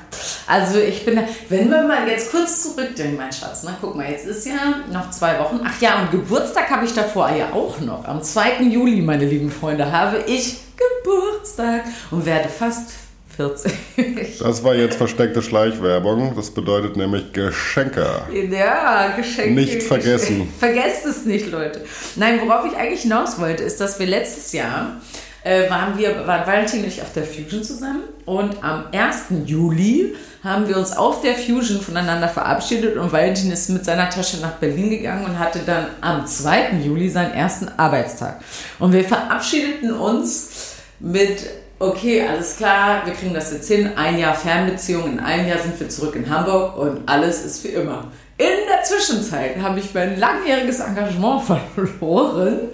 [0.47, 3.75] also ich bin, wenn wir mal jetzt kurz zurückdenken, mein Schatz, ne?
[3.81, 5.59] guck mal, jetzt ist ja noch zwei Wochen.
[5.63, 8.05] Ach ja, und Geburtstag habe ich davor ja auch noch.
[8.05, 8.63] Am 2.
[8.63, 10.57] Juli, meine lieben Freunde, habe ich
[11.03, 12.91] Geburtstag und werde fast
[13.35, 13.71] 40.
[14.39, 16.35] Das war jetzt versteckte Schleichwerbung.
[16.35, 18.05] Das bedeutet nämlich Geschenke.
[18.49, 19.51] Ja, Geschenke.
[19.51, 20.51] Nicht vergessen.
[20.59, 21.85] Vergesst es nicht, Leute.
[22.15, 24.99] Nein, worauf ich eigentlich hinaus wollte, ist, dass wir letztes Jahr
[25.43, 29.45] äh, waren wir, waren Valentin und ich auf der Fusion zusammen und am 1.
[29.45, 34.37] Juli haben wir uns auf der Fusion voneinander verabschiedet und Valentin ist mit seiner Tasche
[34.41, 36.79] nach Berlin gegangen und hatte dann am 2.
[36.83, 38.39] Juli seinen ersten Arbeitstag.
[38.79, 41.45] Und wir verabschiedeten uns mit
[41.79, 45.79] okay, alles klar, wir kriegen das jetzt hin, ein Jahr Fernbeziehung, in einem Jahr sind
[45.79, 48.11] wir zurück in Hamburg und alles ist wie immer.
[48.39, 51.43] In der Zwischenzeit habe ich mein langjähriges Engagement
[51.75, 52.69] verloren,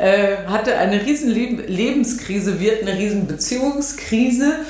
[0.00, 4.60] äh, hatte eine riesen Lebenskrise, wird eine riesen Beziehungskrise.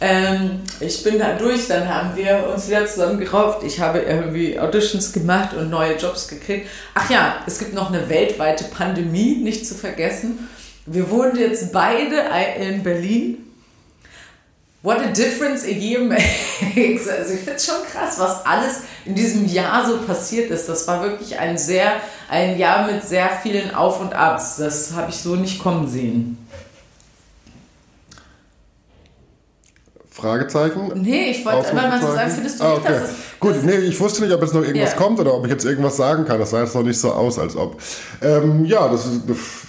[0.00, 3.64] Ähm, ich bin da durch, dann haben wir uns wieder zusammengerauft.
[3.64, 6.68] Ich habe irgendwie Auditions gemacht und neue Jobs gekriegt.
[6.94, 10.48] Ach ja, es gibt noch eine weltweite Pandemie, nicht zu vergessen.
[10.86, 12.22] Wir wohnen jetzt beide
[12.60, 13.47] in Berlin
[14.80, 17.08] What a difference a year makes.
[17.08, 20.68] Also ich finde es schon krass, was alles in diesem Jahr so passiert ist.
[20.68, 24.56] Das war wirklich ein sehr, ein Jahr mit sehr vielen Auf und Abs.
[24.58, 26.38] Das habe ich so nicht kommen sehen.
[30.18, 30.90] Fragezeichen?
[30.96, 32.92] Nee, ich wollte einfach mal so sagen, findest du ah, nicht, okay.
[32.92, 33.16] dass es...
[33.38, 34.96] Gut, nee, ich wusste nicht, ob jetzt noch irgendwas Ja.
[34.96, 36.40] kommt oder ob ich jetzt irgendwas sagen kann.
[36.40, 37.80] Das sah jetzt noch nicht so aus, als ob.
[38.20, 39.22] Ähm, ja, das ist,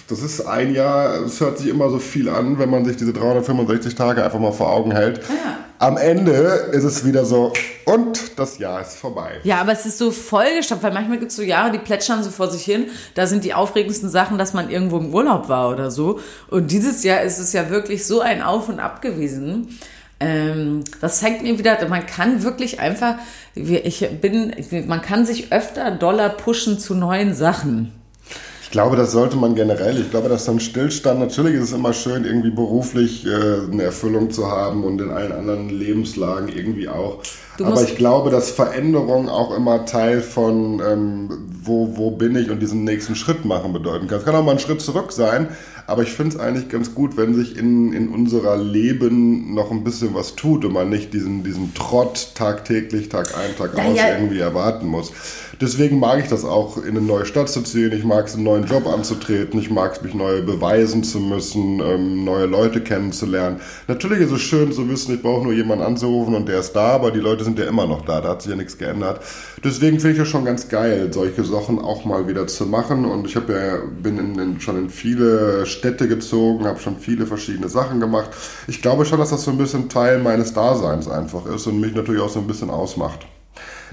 [0.08, 3.12] das ist ein Jahr, es hört sich immer so viel an, wenn man sich diese
[3.12, 5.18] 365 Tage einfach mal vor Augen hält.
[5.18, 5.58] Ja.
[5.78, 6.32] Am Ende
[6.72, 7.54] ist es wieder so,
[7.86, 9.40] und das Jahr ist vorbei.
[9.44, 12.30] Ja, aber es ist so vollgestopft, weil manchmal gibt es so Jahre, die plätschern so
[12.30, 12.88] vor sich hin.
[13.14, 16.20] Da sind die aufregendsten Sachen, dass man irgendwo im Urlaub war oder so.
[16.50, 19.78] Und dieses Jahr ist es ja wirklich so ein Auf und Ab gewesen.
[20.20, 23.14] Ähm, das zeigt mir wieder, man kann wirklich einfach,
[23.54, 24.54] ich bin,
[24.86, 27.92] man kann sich öfter Dollar pushen zu neuen Sachen.
[28.62, 29.98] Ich glaube, das sollte man generell.
[29.98, 33.30] Ich glaube, dass so ein Stillstand, natürlich ist es immer schön, irgendwie beruflich äh,
[33.68, 37.20] eine Erfüllung zu haben und in allen anderen Lebenslagen irgendwie auch.
[37.58, 42.48] Du Aber ich glaube, dass Veränderung auch immer Teil von, ähm, wo, wo bin ich
[42.50, 44.18] und diesen nächsten Schritt machen bedeuten kann.
[44.18, 45.48] Es kann auch mal ein Schritt zurück sein,
[45.90, 49.82] aber ich finde es eigentlich ganz gut, wenn sich in, in unserer Leben noch ein
[49.82, 53.96] bisschen was tut und man nicht diesen, diesen Trott tagtäglich, Tag ein, Tag Ja, aus
[53.96, 54.16] ja.
[54.16, 55.12] irgendwie erwarten muss.
[55.60, 57.92] Deswegen mag ich das auch, in eine neue Stadt zu ziehen.
[57.92, 59.60] Ich mag es, einen neuen Job anzutreten.
[59.60, 63.60] Ich mag es, mich neu beweisen zu müssen, ähm, neue Leute kennenzulernen.
[63.86, 66.92] Natürlich ist es schön zu wissen, ich brauche nur jemanden anzurufen und der ist da,
[66.92, 68.20] aber die Leute sind ja immer noch da.
[68.20, 69.20] Da hat sich ja nichts geändert.
[69.62, 73.04] Deswegen finde ich das schon ganz geil, solche Sachen auch mal wieder zu machen.
[73.04, 77.26] Und ich habe ja, bin in, in, schon in viele Städte gezogen, habe schon viele
[77.26, 78.30] verschiedene Sachen gemacht.
[78.68, 81.94] Ich glaube schon, dass das so ein bisschen Teil meines Daseins einfach ist und mich
[81.94, 83.26] natürlich auch so ein bisschen ausmacht.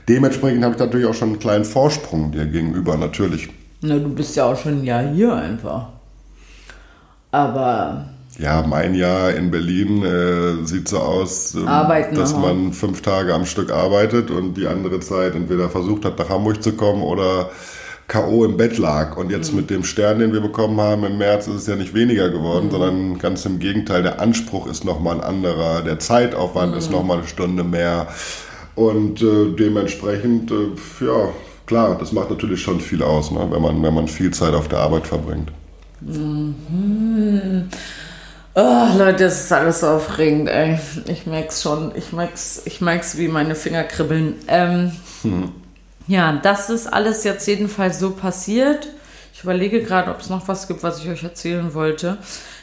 [0.08, 3.49] Dementsprechend habe ich natürlich auch schon einen kleinen Vorsprung dir gegenüber, natürlich.
[3.82, 5.89] Na, du bist ja auch schon ein Jahr hier einfach.
[7.32, 11.67] Aber Ja, mein Jahr in Berlin äh, sieht so aus, ähm,
[12.15, 12.39] dass aha.
[12.39, 16.62] man fünf Tage am Stück arbeitet und die andere Zeit entweder versucht hat, nach Hamburg
[16.62, 17.50] zu kommen oder
[18.08, 18.45] K.O.
[18.45, 19.17] im Bett lag.
[19.17, 19.58] Und jetzt Mhm.
[19.58, 22.34] mit dem Stern, den wir bekommen haben im März, ist es ja nicht weniger Mhm.
[22.34, 26.78] geworden, sondern ganz im Gegenteil, der Anspruch ist nochmal ein anderer, der Zeitaufwand Mhm.
[26.78, 28.08] ist nochmal eine Stunde mehr.
[28.76, 31.30] Und äh, dementsprechend, äh, ja,
[31.65, 34.67] klar, das macht natürlich schon viel aus, ne, wenn, man, wenn man viel Zeit auf
[34.67, 35.52] der Arbeit verbringt.
[38.59, 40.79] Oh, Leute, das ist alles so aufregend, ey.
[41.05, 41.91] Ich merk's schon.
[41.95, 44.33] Ich merk's, ich merk's, wie meine Finger kribbeln.
[44.47, 44.91] Ähm,
[46.07, 48.87] Ja, das ist alles jetzt jedenfalls so passiert.
[49.31, 52.17] Ich überlege gerade, ob es noch was gibt, was ich euch erzählen wollte.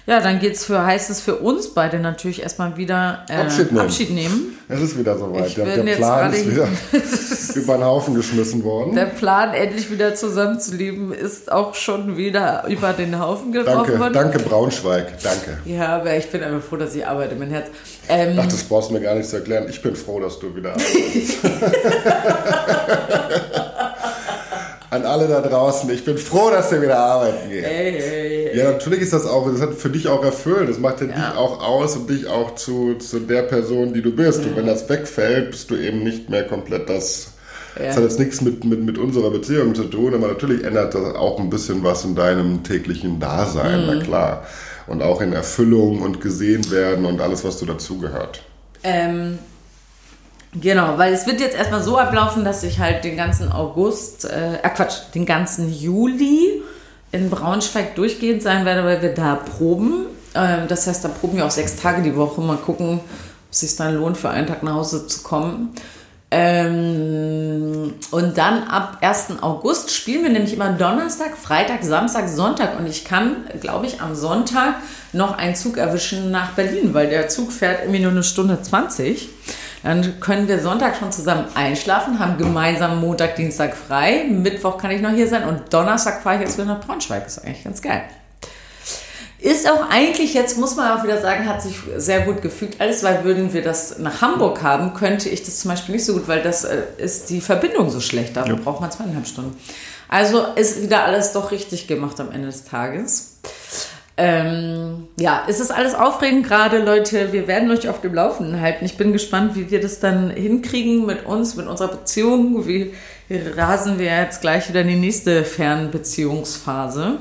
[0.07, 3.81] Ja, dann geht's für, heißt es für uns beide natürlich erstmal wieder äh, Abschied nehmen.
[3.87, 4.59] Abschied nehmen.
[4.69, 5.47] Es ist wieder soweit.
[5.47, 6.69] Ich Der, bin der jetzt Plan ist wieder
[7.55, 8.95] über den Haufen geschmissen worden.
[8.95, 14.13] Der Plan, endlich wieder zusammenzuleben, ist auch schon wieder über den Haufen geworfen Danke, worden.
[14.13, 15.59] danke Braunschweig, danke.
[15.65, 17.69] Ja, aber ich bin einfach froh, dass ich arbeite, mein Herz.
[18.07, 19.67] Ähm, Ach, das brauchst du mir gar nicht zu erklären.
[19.71, 21.39] Ich bin froh, dass du wieder arbeitest.
[24.91, 27.65] An alle da draußen, ich bin froh, dass ihr wieder arbeiten geht.
[27.65, 28.44] hey, hey.
[28.55, 30.69] Ja, natürlich ist das auch, das hat für dich auch erfüllt.
[30.69, 31.15] Das macht ja, Ja.
[31.15, 34.45] dich auch aus und dich auch zu, zu der Person, die du bist.
[34.45, 37.33] Und wenn das wegfällt, bist du eben nicht mehr komplett das.
[37.79, 37.87] Ja.
[37.87, 41.15] Das hat jetzt nichts mit, mit, mit unserer Beziehung zu tun, aber natürlich ändert das
[41.17, 44.47] auch ein bisschen was in deinem täglichen Dasein, na klar.
[44.87, 48.43] Und auch in Erfüllung und gesehen werden und alles, was so dazugehört.
[48.85, 49.39] Ähm,
[50.53, 54.57] genau, weil es wird jetzt erstmal so ablaufen, dass ich halt den ganzen August, äh,
[54.57, 56.63] äh Quatsch, den ganzen Juli
[57.15, 60.07] in Braunschweig durchgehend sein werde, weil wir da proben.
[60.35, 62.41] Ähm, das heißt, da proben wir auch sechs Tage die Woche.
[62.41, 63.05] Mal gucken, ob
[63.53, 65.73] es sich dann lohnt, für einen Tag nach Hause zu kommen.
[66.33, 69.41] Ähm, und dann ab 1.
[69.43, 72.77] August spielen wir nämlich immer Donnerstag, Freitag, Samstag, Sonntag.
[72.81, 74.75] Und ich kann, glaube ich, am Sonntag
[75.13, 79.29] noch einen Zug erwischen nach Berlin, weil der Zug fährt irgendwie nur eine Stunde 20.
[79.85, 84.25] Dann können wir Sonntag schon zusammen einschlafen, haben gemeinsam Montag, Dienstag frei.
[84.31, 87.27] Mittwoch kann ich noch hier sein und Donnerstag fahre ich jetzt wieder nach Braunschweig.
[87.27, 88.03] ist eigentlich ganz geil.
[89.39, 92.81] Ist auch eigentlich, jetzt muss man auch wieder sagen, hat sich sehr gut gefügt.
[92.81, 96.15] Alles, weil würden wir das nach Hamburg haben, könnte ich das zum Beispiel nicht so
[96.15, 98.39] gut, weil das äh, ist die Verbindung so schlecht.
[98.39, 99.55] Da braucht man zweieinhalb Stunden.
[100.09, 103.37] Also ist wieder alles doch richtig gemacht am Ende des Tages.
[104.17, 107.33] Ähm, ja, es ist alles aufregend gerade, Leute.
[107.33, 108.85] Wir werden euch auf dem Laufenden halten.
[108.85, 112.67] Ich bin gespannt, wie wir das dann hinkriegen mit uns, mit unserer Beziehung.
[112.67, 112.93] Wie
[113.31, 117.19] rasen wir jetzt gleich wieder in die nächste Fernbeziehungsphase.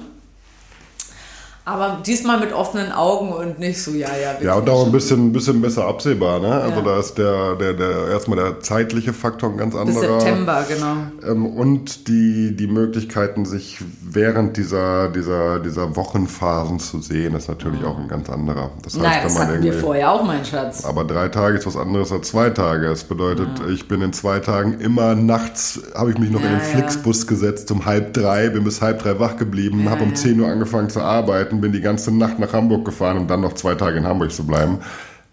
[1.65, 4.35] Aber diesmal mit offenen Augen und nicht so, ja, ja.
[4.41, 6.39] Ja, und auch ein bisschen, bisschen besser absehbar.
[6.41, 6.49] Ne?
[6.49, 10.19] Also da ist der, der, der erstmal der zeitliche Faktor ein ganz Bis anderer.
[10.19, 11.31] September, genau.
[11.31, 17.85] Ähm, und die, die Möglichkeiten, sich während dieser, dieser, dieser Wochenphasen zu sehen, ist natürlich
[17.85, 18.71] auch ein ganz anderer.
[18.81, 20.83] Das heißt, Nein, wenn das hatten wir vorher auch, mein Schatz.
[20.83, 22.87] Aber drei Tage ist was anderes als zwei Tage.
[22.87, 26.57] Es bedeutet, ich bin in zwei Tagen immer nachts, habe ich mich noch in Ja,
[26.57, 26.65] den ja.
[26.65, 30.15] Flixbus gesetzt um halb drei, bin bis halb drei wach geblieben, habe um ja.
[30.15, 33.53] 10 Uhr angefangen zu arbeiten, bin die ganze Nacht nach Hamburg gefahren, um dann noch
[33.53, 34.79] zwei Tage in Hamburg zu bleiben.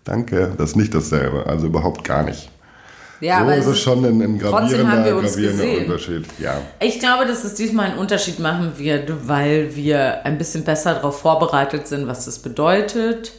[0.04, 1.46] Danke, das ist nicht dasselbe.
[1.46, 2.50] Also überhaupt gar nicht.
[3.20, 5.80] Ja, so aber ist es ist, schon ein, ein trotzdem haben gravierender, gravierender.
[5.92, 6.24] Unterschied.
[6.38, 6.62] Ja.
[6.80, 11.20] ich glaube, dass es diesmal einen Unterschied machen wird, weil wir ein bisschen besser darauf
[11.20, 13.32] vorbereitet sind, was das bedeutet.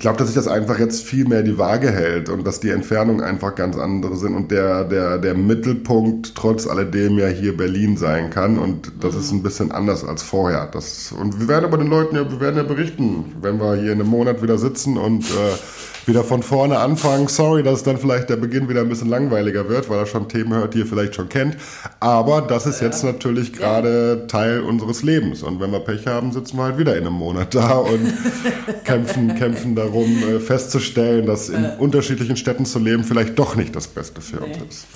[0.00, 2.70] Ich glaube, dass sich das einfach jetzt viel mehr die Waage hält und dass die
[2.70, 7.98] Entfernungen einfach ganz andere sind und der, der, der Mittelpunkt trotz alledem ja hier Berlin
[7.98, 10.70] sein kann und das ist ein bisschen anders als vorher.
[10.72, 13.92] Das, und wir werden aber den Leuten ja, wir werden ja berichten, wenn wir hier
[13.92, 15.58] in einem Monat wieder sitzen und äh,
[16.06, 17.28] wieder von vorne anfangen.
[17.28, 20.54] Sorry, dass dann vielleicht der Beginn wieder ein bisschen langweiliger wird, weil er schon Themen
[20.54, 21.56] hört, die ihr vielleicht schon kennt.
[22.00, 25.42] Aber das ist jetzt natürlich gerade Teil unseres Lebens.
[25.42, 28.12] Und wenn wir Pech haben, sitzen wir halt wieder in einem Monat da und
[28.84, 33.88] kämpfen, kämpfen darum, äh, festzustellen, dass in unterschiedlichen Städten zu leben vielleicht doch nicht das
[33.88, 34.86] Beste für uns ist.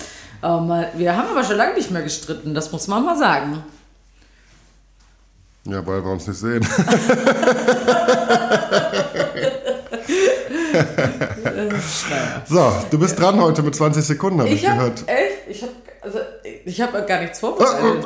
[0.41, 3.63] Oh wir haben aber schon lange nicht mehr gestritten, das muss man mal sagen.
[5.65, 6.63] Ja, weil wir uns nicht sehen.
[12.47, 15.03] so, du bist dran heute mit 20 Sekunden, habe ich, Ich habe gehört.
[15.07, 16.19] echt, ich habe also,
[16.65, 18.05] ich habe gar nichts vorbereitet.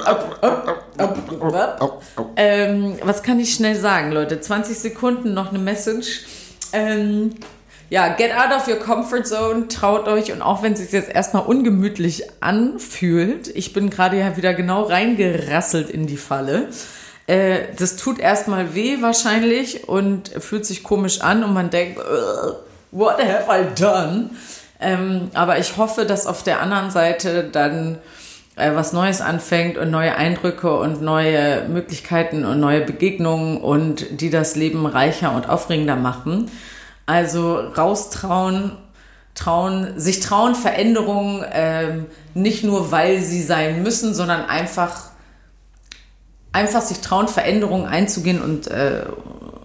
[2.38, 4.40] ähm, was kann ich schnell sagen, Leute?
[4.40, 6.22] 20 Sekunden noch eine Message.
[6.72, 7.36] Ähm,
[7.90, 11.10] ja, get out of your comfort zone, traut euch und auch wenn es sich jetzt
[11.10, 16.70] erstmal ungemütlich anfühlt, ich bin gerade ja wieder genau reingerasselt in die Falle.
[17.30, 22.56] Äh, das tut erstmal weh wahrscheinlich und fühlt sich komisch an und man denkt, "Ugh,
[22.92, 24.32] what have I done?
[24.80, 28.00] Ähm, aber ich hoffe, dass auf der anderen Seite dann
[28.56, 34.32] äh, was Neues anfängt und neue Eindrücke und neue Möglichkeiten und neue Begegnungen und die
[34.32, 36.50] das Leben reicher und aufregender machen.
[37.06, 38.72] Also raustrauen,
[39.36, 45.09] trauen, sich trauen, Veränderungen ähm, nicht nur, weil sie sein müssen, sondern einfach,
[46.52, 49.04] einfach sich trauen, Veränderungen einzugehen und, äh,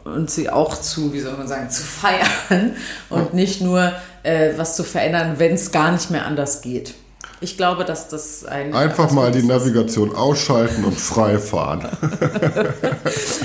[0.05, 2.77] und sie auch zu, wie soll man sagen, zu feiern
[3.11, 3.93] und nicht nur
[4.23, 6.95] äh, was zu verändern, wenn es gar nicht mehr anders geht.
[7.41, 9.43] Ich glaube, dass das ein Einfach mal die.
[9.43, 11.89] Navigation ausschalten und frei fahren.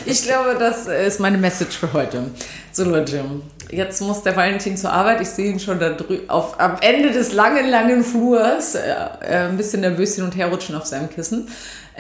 [0.06, 2.24] Ich glaube, das ist meine Message für heute.
[2.72, 3.24] So Leute,
[3.70, 5.22] jetzt muss der Valentin zur Arbeit.
[5.22, 8.80] Ich sehe ihn schon da drüben auf am Ende des langen, langen Flurs, äh,
[9.22, 11.48] äh, ein bisschen nervös hin und her rutschen auf seinem Kissen.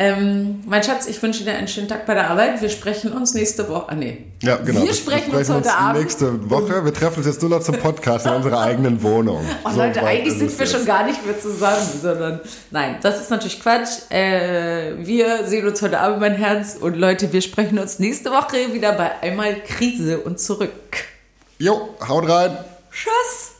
[0.01, 2.61] Ähm, mein Schatz, ich wünsche dir einen schönen Tag bei der Arbeit.
[2.61, 3.89] Wir sprechen uns nächste Woche.
[3.89, 4.27] Ah, nee.
[4.41, 4.81] Ja, genau.
[4.83, 6.01] Wir sprechen, uns heute Abend.
[6.01, 6.85] nächste Woche.
[6.85, 9.43] Wir treffen uns jetzt nur noch zum Podcast in unserer eigenen Wohnung.
[9.65, 10.71] Oh, So Leute, eigentlich sind wir jetzt.
[10.73, 12.39] schon gar nicht mehr zusammen, sondern
[12.71, 14.09] nein, das ist natürlich Quatsch.
[14.09, 16.77] Äh, wir sehen uns heute Abend, mein Herz.
[16.79, 20.71] Und Leute, wir sprechen uns nächste Woche wieder bei einmal Krise und zurück.
[21.57, 22.57] Jo, haut rein.
[22.89, 23.58] Tschüss!